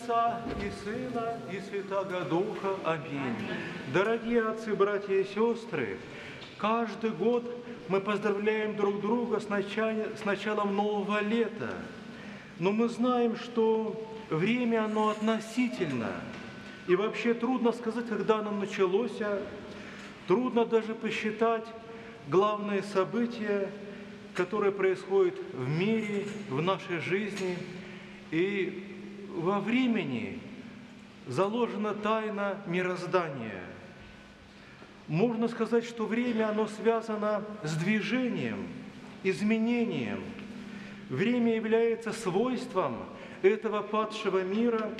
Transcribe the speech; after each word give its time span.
Отца 0.00 0.40
и 0.62 0.70
Сына 0.84 1.38
и 1.52 1.60
Святаго 1.60 2.20
Духа. 2.24 2.76
Аминь. 2.84 3.36
Дорогие 3.92 4.42
отцы, 4.42 4.74
братья 4.74 5.14
и 5.14 5.24
сестры, 5.24 5.98
каждый 6.58 7.10
год 7.10 7.44
мы 7.88 8.00
поздравляем 8.00 8.76
друг 8.76 9.00
друга 9.00 9.40
с, 9.40 9.48
начале, 9.48 10.08
с 10.20 10.24
началом 10.24 10.74
нового 10.74 11.20
лета. 11.20 11.70
Но 12.58 12.72
мы 12.72 12.88
знаем, 12.88 13.36
что 13.36 14.00
время 14.30 14.84
оно 14.84 15.10
относительно. 15.10 16.12
И 16.86 16.96
вообще 16.96 17.34
трудно 17.34 17.72
сказать, 17.72 18.08
когда 18.08 18.38
оно 18.38 18.52
началось, 18.52 19.20
а 19.20 19.42
трудно 20.26 20.64
даже 20.64 20.94
посчитать 20.94 21.66
главные 22.28 22.82
события, 22.82 23.70
которые 24.34 24.72
происходят 24.72 25.34
в 25.52 25.68
мире, 25.68 26.26
в 26.48 26.62
нашей 26.62 27.00
жизни. 27.00 27.58
И 28.30 28.89
во 29.34 29.60
времени 29.60 30.38
заложена 31.26 31.94
тайна 31.94 32.56
мироздания. 32.66 33.62
Можно 35.08 35.48
сказать, 35.48 35.84
что 35.84 36.06
время, 36.06 36.50
оно 36.50 36.66
связано 36.66 37.44
с 37.62 37.74
движением, 37.76 38.68
изменением. 39.22 40.22
Время 41.08 41.56
является 41.56 42.12
свойством 42.12 42.98
этого 43.42 43.82
падшего 43.82 44.42
мира, 44.44 44.90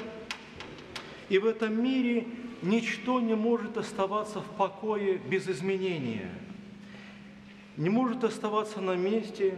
и 1.28 1.38
в 1.38 1.46
этом 1.46 1.80
мире 1.80 2.26
ничто 2.62 3.20
не 3.20 3.34
может 3.34 3.76
оставаться 3.76 4.40
в 4.40 4.56
покое 4.56 5.18
без 5.18 5.48
изменения. 5.48 6.30
Не 7.76 7.88
может 7.88 8.24
оставаться 8.24 8.80
на 8.80 8.96
месте, 8.96 9.56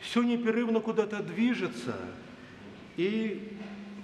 все 0.00 0.22
непрерывно 0.22 0.80
куда-то 0.80 1.22
движется, 1.22 1.96
и 2.96 3.56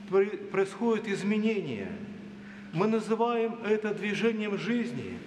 происходит 0.09 1.09
изменение. 1.09 1.91
Мы 2.73 2.87
называем 2.87 3.59
это 3.65 3.95
движением 3.95 4.59
жизни, 4.59 5.19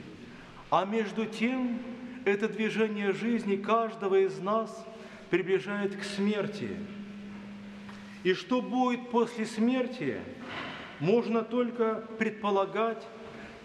а 0.70 0.86
между 0.86 1.26
тем 1.26 1.80
это 2.26 2.48
движение 2.48 3.14
жизни 3.14 3.56
каждого 3.56 4.20
из 4.20 4.40
нас 4.40 4.86
приближает 5.30 5.96
к 5.96 6.04
смерти. 6.04 6.70
И 8.24 8.34
что 8.34 8.62
будет 8.62 9.10
после 9.10 9.46
смерти, 9.46 10.18
можно 11.00 11.42
только 11.42 12.04
предполагать, 12.18 13.06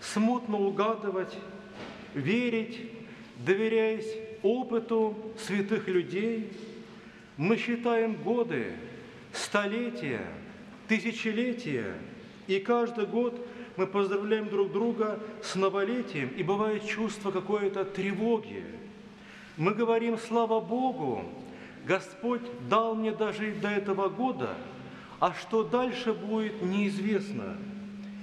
смутно 0.01 0.59
угадывать, 0.59 1.37
верить, 2.15 2.91
доверяясь 3.39 4.17
опыту 4.43 5.17
святых 5.39 5.89
людей. 5.89 6.53
Мы 7.37 7.57
считаем 7.57 8.15
годы, 8.15 8.73
столетия– 9.33 10.25
тысячелетия, 10.89 11.95
и 12.47 12.59
каждый 12.59 13.07
год 13.07 13.47
мы 13.77 13.87
поздравляем 13.87 14.49
друг 14.49 14.73
друга 14.73 15.19
с 15.43 15.55
новолетием, 15.55 16.29
и 16.29 16.43
бывает 16.43 16.87
чувство 16.87 17.31
какой-то 17.31 17.85
тревоги. 17.85 18.65
Мы 19.57 19.75
говорим 19.75 20.19
«Слава 20.19 20.61
Богу! 20.61 21.25
Господь 21.87 22.43
дал 22.69 22.95
мне 22.95 23.13
дожить 23.13 23.61
до 23.61 23.69
этого 23.69 24.09
года, 24.09 24.55
а 25.21 25.35
что 25.35 25.63
дальше 25.63 26.13
будет, 26.13 26.63
неизвестно. 26.63 27.57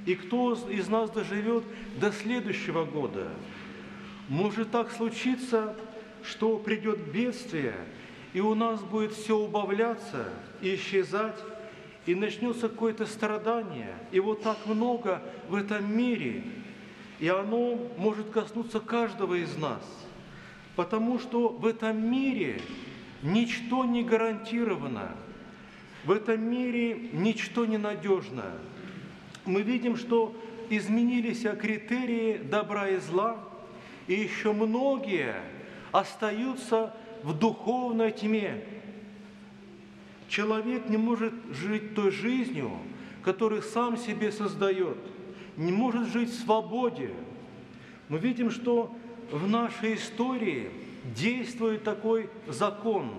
И 0.05 0.15
кто 0.15 0.53
из 0.53 0.87
нас 0.87 1.11
доживет 1.11 1.63
до 1.99 2.11
следующего 2.11 2.85
года? 2.85 3.27
Может 4.29 4.71
так 4.71 4.91
случиться, 4.91 5.75
что 6.23 6.57
придет 6.57 6.99
бедствие, 7.11 7.75
и 8.33 8.39
у 8.39 8.55
нас 8.55 8.81
будет 8.81 9.11
все 9.11 9.37
убавляться 9.37 10.29
и 10.61 10.75
исчезать, 10.75 11.37
и 12.05 12.15
начнется 12.15 12.67
какое-то 12.69 13.05
страдание. 13.05 13.95
И 14.11 14.19
вот 14.19 14.41
так 14.41 14.57
много 14.65 15.21
в 15.49 15.55
этом 15.55 15.95
мире, 15.95 16.43
и 17.19 17.27
оно 17.27 17.79
может 17.97 18.29
коснуться 18.29 18.79
каждого 18.79 19.35
из 19.35 19.55
нас. 19.57 19.83
Потому 20.75 21.19
что 21.19 21.49
в 21.49 21.65
этом 21.65 22.11
мире 22.11 22.61
ничто 23.21 23.85
не 23.85 24.03
гарантировано, 24.03 25.15
в 26.05 26.11
этом 26.11 26.41
мире 26.41 27.09
ничто 27.13 27.65
не 27.65 27.77
надежно. 27.77 28.45
Мы 29.45 29.61
видим, 29.61 29.95
что 29.95 30.35
изменились 30.69 31.45
критерии 31.59 32.37
добра 32.37 32.89
и 32.89 32.97
зла, 32.97 33.37
и 34.07 34.13
еще 34.13 34.53
многие 34.53 35.35
остаются 35.91 36.95
в 37.23 37.37
духовной 37.37 38.11
тьме, 38.11 38.63
Человек 40.31 40.87
не 40.87 40.95
может 40.95 41.33
жить 41.51 41.93
той 41.93 42.09
жизнью, 42.09 42.71
которую 43.21 43.61
сам 43.61 43.97
себе 43.97 44.31
создает, 44.31 44.95
не 45.57 45.73
может 45.73 46.07
жить 46.07 46.29
в 46.29 46.39
свободе. 46.41 47.11
Мы 48.07 48.17
видим, 48.17 48.49
что 48.49 48.95
в 49.29 49.45
нашей 49.49 49.95
истории 49.95 50.71
действует 51.03 51.83
такой 51.83 52.29
закон. 52.47 53.11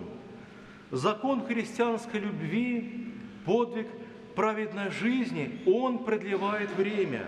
Закон 0.91 1.45
христианской 1.45 2.19
любви, 2.19 3.13
подвиг 3.45 3.89
праведной 4.35 4.91
жизни, 4.91 5.61
он 5.67 6.05
продлевает 6.05 6.75
время. 6.77 7.27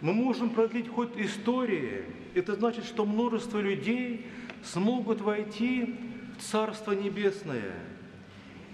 Мы 0.00 0.12
можем 0.12 0.50
продлить 0.50 0.88
хоть 0.88 1.16
истории. 1.16 2.04
Это 2.32 2.54
значит, 2.54 2.84
что 2.84 3.04
множество 3.04 3.58
людей 3.58 4.24
смогут 4.62 5.20
войти 5.20 5.96
в 6.38 6.44
Царство 6.44 6.92
Небесное– 6.92 7.74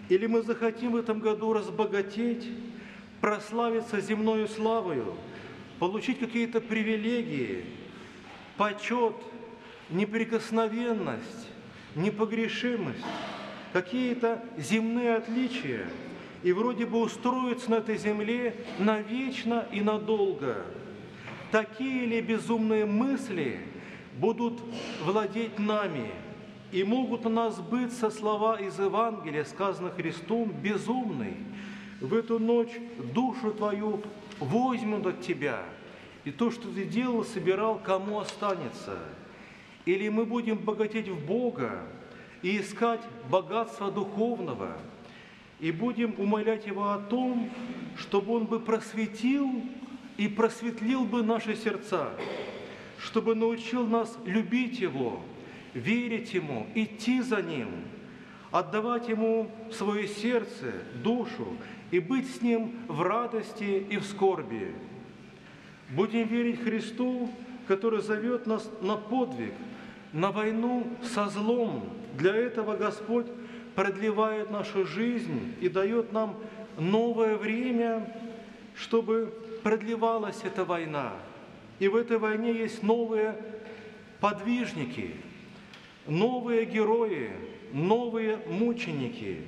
или 0.08 0.26
мы 0.26 0.42
захотим 0.42 0.92
в 0.92 0.96
этом 0.96 1.20
году 1.20 1.52
разбогатеть, 1.52 2.48
прославиться 3.20 4.00
земною 4.00 4.48
славою, 4.48 5.14
получить 5.78 6.18
какие-то 6.18 6.60
привилегии, 6.60 7.64
почет, 8.56 9.14
неприкосновенность, 9.90 11.48
непогрешимость, 11.94 13.04
какие-то 13.72 14.44
земные 14.58 15.16
отличия, 15.16 15.86
и 16.42 16.52
вроде 16.52 16.84
бы 16.84 17.00
устроиться 17.00 17.70
на 17.70 17.76
этой 17.76 17.96
земле 17.96 18.54
навечно 18.78 19.66
и 19.72 19.80
надолго. 19.80 20.64
Такие 21.50 22.04
ли 22.04 22.20
безумные 22.20 22.84
мысли 22.84 23.60
будут 24.18 24.60
владеть 25.04 25.58
нами– 25.58 26.10
и 26.74 26.82
могут 26.82 27.22
на 27.22 27.30
нас 27.30 27.60
быться 27.60 28.10
слова 28.10 28.60
из 28.60 28.80
Евангелия, 28.80 29.44
сказано 29.44 29.92
Христом, 29.92 30.50
безумный. 30.50 31.36
В 32.00 32.12
эту 32.12 32.40
ночь 32.40 32.72
душу 33.14 33.52
твою 33.52 34.02
возьмут 34.40 35.06
от 35.06 35.20
тебя, 35.20 35.62
и 36.24 36.32
то, 36.32 36.50
что 36.50 36.66
ты 36.66 36.84
делал, 36.84 37.24
собирал, 37.24 37.78
кому 37.78 38.18
останется. 38.18 38.98
Или 39.86 40.08
мы 40.08 40.24
будем 40.24 40.58
богатеть 40.58 41.08
в 41.08 41.24
Бога 41.24 41.86
и 42.42 42.60
искать 42.60 43.02
богатство 43.30 43.92
духовного, 43.92 44.76
и 45.60 45.70
будем 45.70 46.16
умолять 46.18 46.66
Его 46.66 46.90
о 46.90 46.98
том, 46.98 47.50
чтобы 47.96 48.34
Он 48.34 48.46
бы 48.46 48.58
просветил 48.58 49.62
и 50.16 50.26
просветлил 50.26 51.04
бы 51.04 51.22
наши 51.22 51.54
сердца, 51.54 52.10
чтобы 52.98 53.36
научил 53.36 53.86
нас 53.86 54.18
любить 54.26 54.80
Его, 54.80 55.20
верить 55.74 56.32
Ему, 56.32 56.66
идти 56.74 57.20
за 57.20 57.42
Ним, 57.42 57.68
отдавать 58.50 59.08
Ему 59.08 59.50
свое 59.72 60.06
сердце, 60.06 60.72
душу 61.02 61.56
и 61.90 61.98
быть 61.98 62.32
с 62.32 62.40
Ним 62.40 62.72
в 62.88 63.02
радости 63.02 63.86
и 63.90 63.98
в 63.98 64.04
скорби. 64.04 64.74
Будем 65.90 66.26
верить 66.26 66.62
Христу, 66.62 67.28
который 67.66 68.00
зовет 68.00 68.46
нас 68.46 68.70
на 68.80 68.96
подвиг, 68.96 69.52
на 70.12 70.30
войну 70.30 70.86
со 71.02 71.28
злом. 71.28 71.90
Для 72.16 72.34
этого 72.34 72.76
Господь 72.76 73.26
продлевает 73.74 74.50
нашу 74.50 74.86
жизнь 74.86 75.54
и 75.60 75.68
дает 75.68 76.12
нам 76.12 76.36
новое 76.78 77.36
время, 77.36 78.08
чтобы 78.76 79.34
продлевалась 79.62 80.40
эта 80.44 80.64
война. 80.64 81.12
И 81.80 81.88
в 81.88 81.96
этой 81.96 82.18
войне 82.18 82.52
есть 82.52 82.82
новые 82.82 83.36
подвижники– 84.20 85.16
новые 86.06 86.64
герои, 86.64 87.30
новые 87.72 88.38
мученики, 88.46 89.42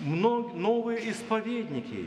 новые 0.00 1.10
исповедники, 1.10 2.06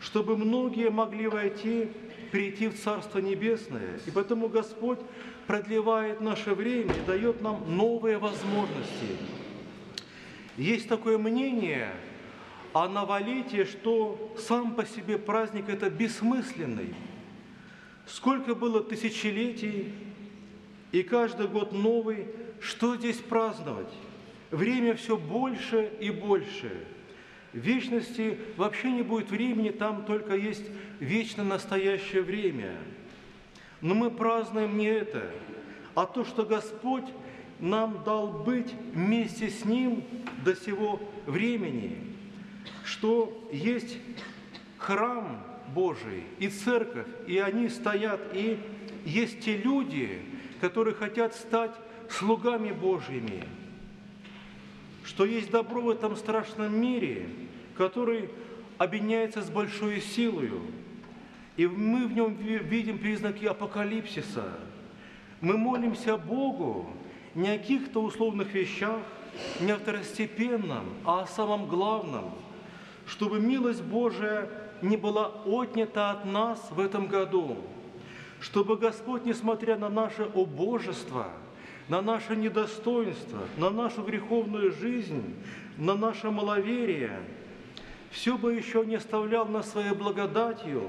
чтобы 0.00 0.36
многие 0.36 0.90
могли 0.90 1.26
войти, 1.28 1.88
прийти 2.30 2.68
в 2.68 2.78
Царство 2.78 3.18
Небесное. 3.18 3.98
И 4.06 4.10
поэтому 4.10 4.48
Господь 4.48 5.00
продлевает 5.46 6.20
наше 6.20 6.54
время 6.54 6.92
и 6.94 7.06
дает 7.06 7.40
нам 7.40 7.64
новые 7.76 8.18
возможности. 8.18 9.16
Есть 10.56 10.88
такое 10.88 11.18
мнение 11.18 11.90
о 12.72 12.88
новолетии, 12.88 13.64
что 13.64 14.34
сам 14.38 14.74
по 14.74 14.84
себе 14.84 15.18
праздник 15.18 15.68
это 15.68 15.88
бессмысленный. 15.88 16.94
Сколько 18.06 18.54
было 18.54 18.82
тысячелетий, 18.82 19.92
и 20.92 21.02
каждый 21.02 21.48
год 21.48 21.72
новый, 21.72 22.26
что 22.60 22.96
здесь 22.96 23.18
праздновать? 23.18 23.92
Время 24.50 24.94
все 24.94 25.16
больше 25.16 25.90
и 26.00 26.10
больше. 26.10 26.72
В 27.52 27.58
вечности 27.58 28.38
вообще 28.56 28.90
не 28.90 29.02
будет 29.02 29.30
времени, 29.30 29.70
там 29.70 30.04
только 30.04 30.36
есть 30.36 30.64
вечно 31.00 31.44
настоящее 31.44 32.22
время. 32.22 32.74
Но 33.80 33.94
мы 33.94 34.10
празднуем 34.10 34.76
не 34.76 34.86
это, 34.86 35.30
а 35.94 36.06
то, 36.06 36.24
что 36.24 36.44
Господь 36.44 37.06
нам 37.60 38.02
дал 38.04 38.28
быть 38.28 38.72
вместе 38.92 39.50
с 39.50 39.64
Ним 39.64 40.04
до 40.44 40.54
сего 40.54 41.00
времени, 41.26 41.96
что 42.84 43.48
есть 43.52 43.98
храм 44.78 45.44
Божий 45.74 46.24
и 46.38 46.48
церковь, 46.48 47.06
и 47.26 47.38
они 47.38 47.68
стоят, 47.68 48.20
и 48.32 48.58
есть 49.04 49.40
те 49.40 49.56
люди, 49.56 50.22
которые 50.60 50.94
хотят 50.94 51.34
стать 51.34 51.74
слугами 52.10 52.72
Божьими, 52.72 53.44
что 55.04 55.24
есть 55.24 55.50
добро 55.50 55.80
в 55.80 55.90
этом 55.90 56.16
страшном 56.16 56.80
мире, 56.80 57.28
который 57.76 58.30
объединяется 58.78 59.42
с 59.42 59.50
большой 59.50 60.00
силою, 60.00 60.62
и 61.56 61.66
мы 61.66 62.06
в 62.06 62.12
нем 62.12 62.34
видим 62.34 62.98
признаки 62.98 63.44
апокалипсиса. 63.44 64.52
Мы 65.40 65.56
молимся 65.56 66.16
Богу 66.16 66.88
не 67.34 67.48
о 67.48 67.58
каких-то 67.58 68.02
условных 68.02 68.54
вещах, 68.54 69.00
не 69.60 69.72
о 69.72 69.76
второстепенном, 69.76 70.84
а 71.04 71.22
о 71.22 71.26
самом 71.26 71.66
главном, 71.66 72.32
чтобы 73.06 73.40
милость 73.40 73.82
Божия 73.82 74.48
не 74.82 74.96
была 74.96 75.32
отнята 75.46 76.10
от 76.10 76.24
нас 76.24 76.68
в 76.70 76.80
этом 76.80 77.06
году, 77.06 77.56
чтобы 78.40 78.76
Господь, 78.76 79.24
несмотря 79.24 79.76
на 79.76 79.88
наше 79.88 80.24
убожество, 80.34 81.26
на 81.88 82.02
наше 82.02 82.36
недостоинство, 82.36 83.40
на 83.56 83.70
нашу 83.70 84.02
греховную 84.02 84.72
жизнь, 84.72 85.34
на 85.76 85.94
наше 85.94 86.30
маловерие, 86.30 87.20
все 88.10 88.38
бы 88.38 88.54
еще 88.54 88.84
не 88.86 88.96
оставлял 88.96 89.46
нас 89.46 89.70
своей 89.70 89.92
благодатью, 89.92 90.88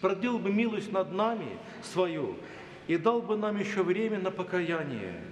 проделал 0.00 0.38
бы 0.38 0.52
милость 0.52 0.92
над 0.92 1.12
нами 1.12 1.46
свою 1.82 2.36
и 2.88 2.96
дал 2.96 3.22
бы 3.22 3.36
нам 3.36 3.58
еще 3.58 3.82
время 3.82 4.18
на 4.18 4.30
покаяние, 4.30 5.22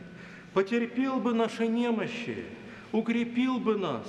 потерпел 0.54 1.19
бы 1.19 1.34
наши 1.34 1.66
немощи, 1.66 2.44
укрепил 2.92 3.58
бы 3.58 3.76
нас, 3.76 4.06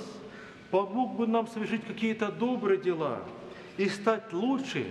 помог 0.70 1.16
бы 1.16 1.26
нам 1.26 1.48
совершить 1.48 1.84
какие-то 1.84 2.30
добрые 2.30 2.80
дела 2.80 3.22
и 3.76 3.88
стать 3.88 4.32
лучше, 4.32 4.86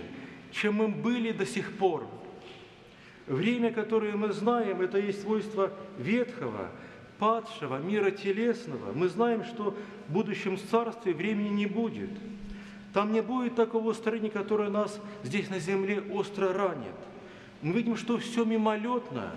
чем 0.52 0.74
мы 0.74 0.88
были 0.88 1.32
до 1.32 1.44
сих 1.44 1.76
пор– 1.76 2.06
Время, 3.30 3.72
которое 3.72 4.16
мы 4.16 4.32
знаем, 4.32 4.80
это 4.80 4.98
есть 4.98 5.22
свойство 5.22 5.70
ветхого, 5.98 6.68
падшего, 7.20 7.78
мира 7.78 8.10
телесного. 8.10 8.92
Мы 8.92 9.08
знаем, 9.08 9.44
что 9.44 9.76
в 10.08 10.12
будущем 10.12 10.58
царстве 10.58 11.14
времени 11.14 11.50
не 11.50 11.66
будет. 11.66 12.10
Там 12.92 13.12
не 13.12 13.22
будет 13.22 13.54
такого 13.54 13.92
строения, 13.92 14.30
которое 14.30 14.68
нас 14.68 15.00
здесь 15.22 15.48
на 15.48 15.60
земле 15.60 16.02
остро 16.12 16.52
ранит. 16.52 16.96
Мы 17.62 17.74
видим, 17.74 17.96
что 17.96 18.18
все 18.18 18.44
мимолетно, 18.44 19.30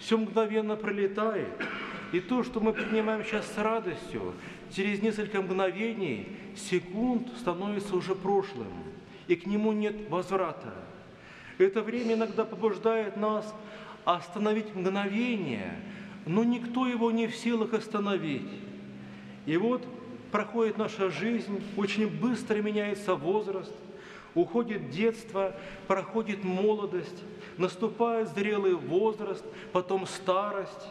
все 0.00 0.18
мгновенно 0.18 0.74
пролетает. 0.74 1.46
И 2.10 2.18
то, 2.18 2.42
что 2.42 2.58
мы 2.58 2.72
принимаем 2.72 3.22
сейчас 3.22 3.46
с 3.52 3.56
радостью, 3.56 4.34
через 4.74 5.00
несколько 5.00 5.40
мгновений, 5.40 6.26
секунд 6.56 7.28
становится 7.38 7.94
уже 7.94 8.16
прошлым, 8.16 8.72
и 9.28 9.36
к 9.36 9.46
нему 9.46 9.70
нет 9.70 9.94
возврата. 10.08 10.74
Это 11.58 11.82
время 11.82 12.14
иногда 12.14 12.44
побуждает 12.44 13.16
нас 13.16 13.52
остановить 14.04 14.74
мгновение, 14.74 15.76
но 16.24 16.44
никто 16.44 16.86
его 16.86 17.10
не 17.10 17.26
в 17.26 17.34
силах 17.34 17.74
остановить. 17.74 18.48
И 19.44 19.56
вот 19.56 19.84
проходит 20.30 20.78
наша 20.78 21.10
жизнь, 21.10 21.62
очень 21.76 22.06
быстро 22.06 22.56
меняется 22.62 23.16
возраст, 23.16 23.74
уходит 24.34 24.90
детство, 24.90 25.54
проходит 25.88 26.44
молодость, 26.44 27.24
наступает 27.56 28.28
зрелый 28.28 28.74
возраст, 28.74 29.44
потом 29.72 30.06
старость. 30.06 30.88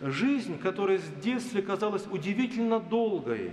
Жизнь, 0.00 0.58
которая 0.58 0.98
с 0.98 1.08
детства 1.22 1.62
казалась 1.62 2.04
удивительно 2.10 2.78
долгой, 2.78 3.50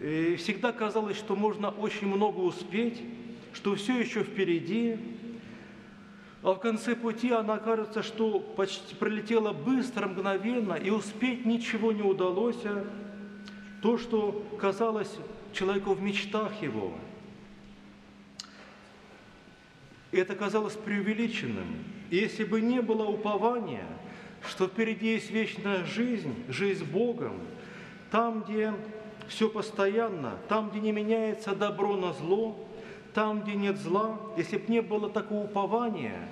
и 0.00 0.36
всегда 0.36 0.72
казалось, 0.72 1.16
что 1.16 1.34
можно 1.34 1.70
очень 1.70 2.06
много 2.06 2.38
успеть, 2.38 3.02
что 3.52 3.74
все 3.74 3.98
еще 3.98 4.22
впереди, 4.22 4.96
а 6.42 6.54
в 6.54 6.58
конце 6.58 6.96
пути 6.96 7.30
она 7.30 7.58
кажется, 7.58 8.02
что 8.02 8.40
почти 8.40 8.94
пролетела 8.94 9.52
быстро, 9.52 10.06
мгновенно, 10.06 10.72
и 10.74 10.90
успеть 10.90 11.44
ничего 11.44 11.92
не 11.92 12.02
удалось. 12.02 12.64
А 12.64 12.86
то, 13.82 13.98
что 13.98 14.46
казалось 14.58 15.14
человеку 15.52 15.92
в 15.92 16.02
мечтах 16.02 16.62
его, 16.62 16.94
это 20.12 20.34
казалось 20.34 20.74
преувеличенным. 20.74 21.84
И 22.10 22.16
если 22.16 22.44
бы 22.44 22.60
не 22.60 22.80
было 22.80 23.04
упования, 23.04 23.86
что 24.48 24.66
впереди 24.66 25.12
есть 25.12 25.30
вечная 25.30 25.84
жизнь, 25.84 26.34
жизнь 26.48 26.84
с 26.84 26.88
Богом, 26.88 27.34
там, 28.10 28.42
где 28.42 28.74
все 29.28 29.48
постоянно, 29.48 30.38
там, 30.48 30.70
где 30.70 30.80
не 30.80 30.92
меняется 30.92 31.54
добро 31.54 31.96
на 31.96 32.12
зло, 32.14 32.56
там, 33.14 33.42
где 33.42 33.54
нет 33.54 33.76
зла, 33.76 34.18
если 34.36 34.56
бы 34.56 34.64
не 34.72 34.82
было 34.82 35.08
такого 35.08 35.44
упования, 35.44 36.28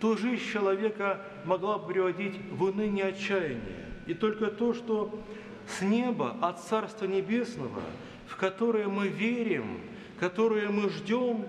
то 0.00 0.16
жизнь 0.16 0.42
человека 0.52 1.20
могла 1.44 1.78
бы 1.78 1.92
приводить 1.92 2.34
в 2.50 2.62
уныние 2.62 3.06
отчаяние. 3.06 3.86
И 4.06 4.14
только 4.14 4.48
то, 4.48 4.74
что 4.74 5.18
с 5.66 5.80
неба, 5.82 6.36
от 6.40 6.60
Царства 6.60 7.06
Небесного, 7.06 7.82
в 8.26 8.36
которое 8.36 8.88
мы 8.88 9.08
верим, 9.08 9.80
которое 10.18 10.68
мы 10.68 10.90
ждем, 10.90 11.46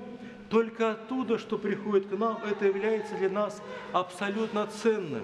только 0.49 0.91
оттуда, 0.91 1.37
что 1.37 1.57
приходит 1.57 2.07
к 2.07 2.17
нам, 2.17 2.39
это 2.49 2.65
является 2.65 3.17
для 3.17 3.29
нас 3.29 3.61
абсолютно 3.91 4.67
ценным. 4.67 5.23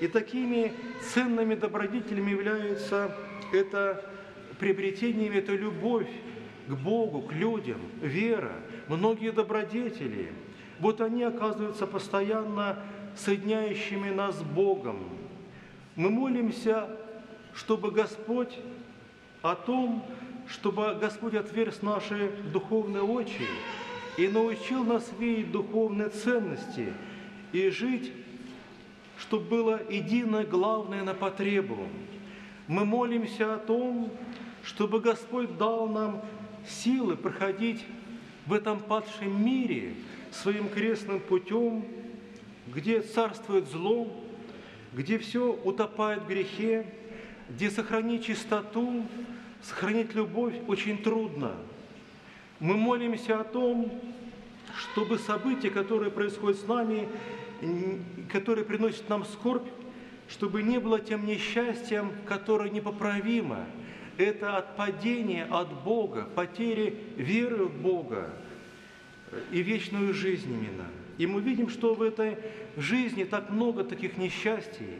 И 0.00 0.06
такими 0.06 0.72
ценными 1.12 1.54
добродетелями 1.54 2.30
являются 2.30 3.16
это 3.52 4.04
приобретениями, 4.60 5.36
это 5.36 5.54
любовь, 5.54 6.08
к 6.68 6.72
Богу, 6.72 7.22
к 7.22 7.32
людям, 7.32 7.80
вера, 8.00 8.52
многие 8.88 9.32
добродетели. 9.32 10.32
Вот 10.78 11.00
они 11.00 11.22
оказываются 11.22 11.86
постоянно 11.86 12.78
соединяющими 13.16 14.10
нас 14.10 14.38
с 14.38 14.42
Богом. 14.42 14.98
Мы 15.96 16.10
молимся, 16.10 16.88
чтобы 17.54 17.90
Господь 17.90 18.56
о 19.42 19.54
том, 19.54 20.04
чтобы 20.46 20.94
Господь 21.00 21.34
отверз 21.34 21.82
наши 21.82 22.30
духовные 22.52 23.02
очи 23.02 23.46
и 24.16 24.28
научил 24.28 24.84
нас 24.84 25.10
видеть 25.18 25.50
духовные 25.50 26.10
ценности 26.10 26.92
и 27.52 27.70
жить, 27.70 28.12
чтобы 29.18 29.44
было 29.44 29.80
единое 29.90 30.44
главное 30.44 31.02
на 31.02 31.14
потребу. 31.14 31.78
Мы 32.66 32.84
молимся 32.84 33.54
о 33.54 33.58
том, 33.58 34.12
чтобы 34.62 35.00
Господь 35.00 35.56
дал 35.56 35.88
нам 35.88 36.22
силы 36.68 37.16
проходить 37.16 37.84
в 38.46 38.52
этом 38.52 38.80
падшем 38.80 39.44
мире 39.44 39.94
своим 40.30 40.68
крестным 40.68 41.20
путем, 41.20 41.84
где 42.66 43.00
царствует 43.00 43.68
зло, 43.68 44.10
где 44.92 45.18
все 45.18 45.52
утопает 45.64 46.22
в 46.22 46.28
грехе, 46.28 46.86
где 47.48 47.70
сохранить 47.70 48.26
чистоту, 48.26 49.04
сохранить 49.62 50.14
любовь 50.14 50.54
очень 50.66 50.98
трудно. 50.98 51.52
Мы 52.60 52.76
молимся 52.76 53.40
о 53.40 53.44
том, 53.44 53.90
чтобы 54.76 55.18
события, 55.18 55.70
которые 55.70 56.10
происходят 56.10 56.58
с 56.58 56.66
нами, 56.66 57.08
которые 58.30 58.64
приносят 58.64 59.08
нам 59.08 59.24
скорбь, 59.24 59.68
чтобы 60.28 60.62
не 60.62 60.78
было 60.78 61.00
тем 61.00 61.26
несчастьем, 61.26 62.12
которое 62.26 62.70
непоправимо– 62.70 63.64
это 64.18 64.56
отпадение 64.56 65.44
от 65.44 65.72
Бога, 65.84 66.28
потери 66.34 66.98
веры 67.16 67.64
в 67.64 67.80
Бога 67.80 68.30
и 69.52 69.62
вечную 69.62 70.12
жизнь 70.12 70.52
именно. 70.52 70.86
И 71.18 71.26
мы 71.26 71.40
видим, 71.40 71.68
что 71.68 71.94
в 71.94 72.02
этой 72.02 72.36
жизни 72.76 73.24
так 73.24 73.50
много 73.50 73.84
таких 73.84 74.16
несчастий. 74.16 74.98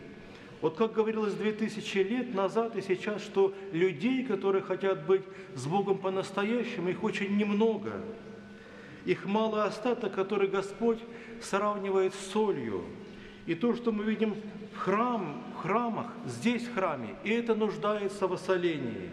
Вот 0.61 0.77
как 0.77 0.93
говорилось 0.93 1.35
2000 1.35 1.99
лет 1.99 2.35
назад 2.35 2.77
и 2.77 2.83
сейчас, 2.83 3.23
что 3.23 3.55
людей, 3.73 4.25
которые 4.25 4.63
хотят 4.63 5.07
быть 5.07 5.23
с 5.55 5.67
Богом 5.67 5.99
по-настоящему, 5.99 6.89
их 6.89 7.05
очень 7.05 7.37
немного. 7.37 7.93
Их 9.05 9.25
мало 9.25 9.65
остаток, 9.65 10.15
который 10.15 10.49
Господь 10.49 10.99
сравнивает 11.41 12.15
с 12.15 12.33
солью. 12.33 12.85
И 13.47 13.55
то, 13.55 13.75
что 13.75 13.93
мы 13.93 14.05
видим 14.05 14.35
в, 14.75 14.79
храм, 14.79 15.43
храмах, 15.59 16.07
здесь 16.27 16.65
в 16.65 16.75
храме, 16.75 17.15
и 17.25 17.31
это 17.31 17.55
нуждается 17.55 18.27
в 18.27 18.33
осолении. 18.33 19.11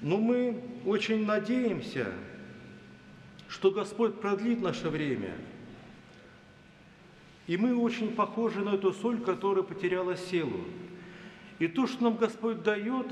Но 0.00 0.18
мы 0.18 0.60
очень 0.84 1.24
надеемся, 1.24 2.12
что 3.48 3.70
Господь 3.70 4.20
продлит 4.20 4.60
наше 4.60 4.88
время. 4.88 5.34
И 7.46 7.56
мы 7.56 7.76
очень 7.76 8.14
похожи 8.14 8.60
на 8.60 8.74
эту 8.74 8.92
соль, 8.92 9.20
которая 9.20 9.62
потеряла 9.62 10.16
силу. 10.16 10.64
И 11.58 11.68
то, 11.68 11.86
что 11.86 12.04
нам 12.04 12.16
Господь 12.16 12.62
дает, 12.62 13.06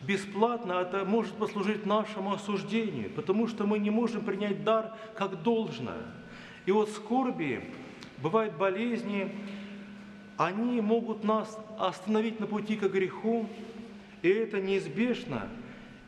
бесплатно, 0.00 0.74
это 0.74 1.04
может 1.04 1.34
послужить 1.34 1.86
нашему 1.86 2.32
осуждению, 2.32 3.10
потому 3.10 3.46
что 3.46 3.66
мы 3.66 3.78
не 3.78 3.90
можем 3.90 4.24
принять 4.24 4.64
дар 4.64 4.94
как 5.16 5.42
должно. 5.42 5.92
И 6.66 6.72
вот 6.72 6.90
скорби, 6.90 7.64
бывают 8.18 8.56
болезни, 8.56 9.32
они 10.46 10.80
могут 10.80 11.24
нас 11.24 11.58
остановить 11.78 12.40
на 12.40 12.46
пути 12.46 12.76
к 12.76 12.84
греху, 12.88 13.48
и 14.22 14.28
это 14.28 14.60
неизбежно, 14.60 15.48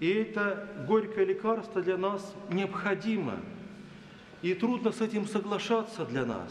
и 0.01 0.09
это 0.09 0.69
горькое 0.87 1.27
лекарство 1.27 1.83
для 1.83 1.97
нас 1.97 2.35
необходимо. 2.51 3.37
И 4.43 4.55
трудно 4.55 4.93
с 4.93 5.01
этим 5.01 5.27
соглашаться 5.27 6.05
для 6.05 6.25
нас, 6.25 6.51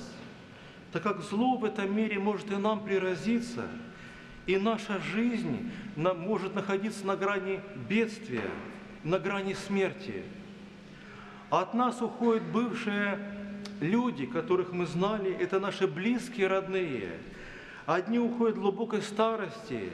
так 0.92 1.04
как 1.04 1.22
зло 1.22 1.58
в 1.58 1.66
этом 1.66 1.96
мире 1.96 2.20
может 2.20 2.52
и 2.52 2.56
нам 2.56 2.84
приразиться– 2.84 3.68
и 4.46 4.58
наша 4.58 5.00
жизнь 5.00 5.72
может 5.96 6.54
находиться 6.54 7.06
на 7.06 7.16
грани 7.16 7.62
бедствия, 7.88 8.50
на 9.04 9.18
грани 9.20 9.54
смерти. 9.54 10.24
От 11.50 11.74
нас 11.74 12.02
уходят 12.02 12.44
бывшие 12.44 13.20
люди, 13.80 14.25
которых 14.25 14.74
мы 14.74 14.86
знали, 14.86 15.32
это 15.32 15.60
наши 15.60 15.88
близкие, 15.88 16.48
родные. 16.48 17.12
Одни 17.86 18.20
уходят 18.20 18.58
в 18.58 18.62
глубокой 18.62 19.02
старости, 19.02 19.90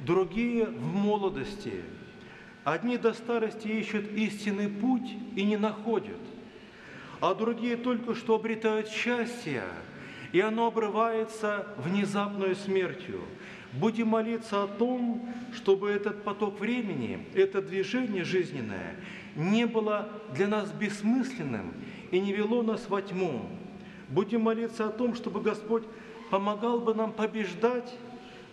другие 0.00 0.66
в 0.66 0.94
молодости. 0.94 1.82
Одни 2.64 2.96
до 2.96 3.12
старости 3.12 3.68
ищут 3.68 4.12
истинный 4.12 4.68
путь 4.68 5.10
и 5.34 5.44
не 5.44 5.56
находят, 5.56 6.20
а 7.20 7.34
другие 7.34 7.76
только 7.76 8.14
что 8.14 8.36
обретают 8.36 8.88
счастье, 8.88 9.64
и 10.32 10.40
оно 10.40 10.66
обрывается 10.66 11.66
внезапной 11.78 12.54
смертью– 12.54 13.20
Будем 13.72 14.08
молиться 14.08 14.64
о 14.64 14.66
том, 14.66 15.26
чтобы 15.54 15.90
этот 15.90 16.24
поток 16.24 16.60
времени, 16.60 17.26
это 17.34 17.62
движение 17.62 18.22
жизненное 18.22 18.96
не 19.34 19.66
было 19.66 20.10
для 20.34 20.46
нас 20.46 20.70
бессмысленным 20.72 21.72
и 22.10 22.20
не 22.20 22.34
вело 22.34 22.62
нас 22.62 22.86
во 22.90 23.00
тьму. 23.00 23.46
Будем 24.10 24.42
молиться 24.42 24.86
о 24.86 24.90
том, 24.90 25.14
чтобы 25.14 25.40
Господь 25.40 25.84
помогал 26.32 26.80
бы 26.80 26.94
нам 26.94 27.12
побеждать 27.12 27.94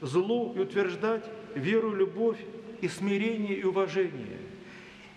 зло 0.01 0.51
и 0.53 0.59
утверждать 0.59 1.23
веру, 1.55 1.95
любовь 1.95 2.37
и 2.81 2.89
смирение 2.89 3.55
и 3.55 3.63
уважение. 3.63 4.37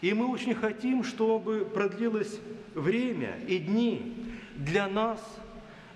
И 0.00 0.14
мы 0.14 0.28
очень 0.28 0.54
хотим, 0.54 1.02
чтобы 1.02 1.64
продлилось 1.64 2.38
время 2.76 3.36
и 3.48 3.58
дни 3.58 4.14
для 4.54 4.86
нас, 4.86 5.18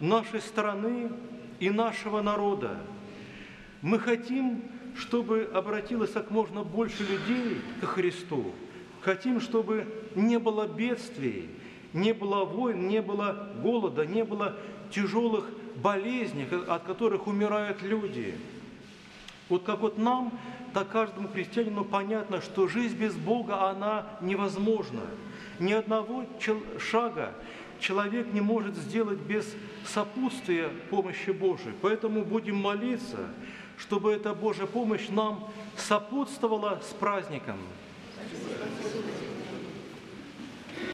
нашей 0.00 0.40
страны 0.40 1.12
и 1.60 1.70
нашего 1.70 2.20
народа, 2.20 2.80
мы 3.80 4.00
хотим, 4.00 4.64
чтобы 4.96 5.48
обратилось 5.54 6.10
как 6.10 6.32
можно 6.32 6.64
больше 6.64 7.04
людей 7.04 7.60
к 7.80 7.84
Христу. 7.84 8.52
Хотим, 9.02 9.40
чтобы 9.40 9.86
не 10.16 10.40
было 10.40 10.66
бедствий, 10.66 11.48
не 11.92 12.12
было 12.12 12.44
войн, 12.44 12.88
не 12.88 13.00
было 13.02 13.52
голода, 13.62 14.04
не 14.04 14.24
было 14.24 14.56
тяжелых 14.90 15.48
болезней, 15.76 16.46
от 16.66 16.84
которых 16.84 17.26
умирают 17.26 17.82
люди. 17.82 18.34
Вот 19.48 19.62
как 19.62 19.80
вот 19.80 19.96
нам, 19.98 20.32
так 20.74 20.88
каждому 20.88 21.28
христианину 21.28 21.84
понятно, 21.84 22.40
что 22.40 22.66
жизнь 22.66 22.96
без 22.96 23.14
Бога, 23.14 23.68
она 23.70 24.06
невозможна. 24.20 25.02
Ни 25.60 25.72
одного 25.72 26.26
шага 26.78 27.32
человек 27.78 28.32
не 28.32 28.40
может 28.40 28.74
сделать 28.76 29.18
без 29.18 29.46
сопутствия 29.84 30.70
помощи 30.90 31.30
Божией. 31.30 31.74
Поэтому 31.80 32.24
будем 32.24 32.56
молиться, 32.56 33.18
чтобы 33.78 34.12
эта 34.12 34.34
Божья 34.34 34.66
помощь 34.66 35.08
нам 35.08 35.48
сопутствовала 35.76 36.80
с 36.82 36.92
праздником. 36.94 37.58